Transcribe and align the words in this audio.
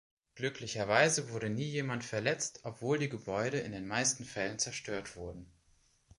Glücklicherweise 0.33 1.29
wurde 1.29 1.51
nie 1.51 1.69
jemand 1.69 2.03
verletzt, 2.03 2.61
obwohl 2.63 2.97
die 2.97 3.07
Gebäude 3.09 3.59
in 3.59 3.71
den 3.71 3.85
meisten 3.87 4.25
Fällen 4.25 4.57
zerstört 4.57 5.15
wurden. 5.15 5.53